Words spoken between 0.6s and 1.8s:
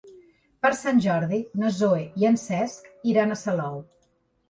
Per Sant Jordi na